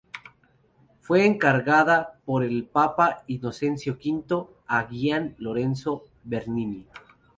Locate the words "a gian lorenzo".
4.65-6.05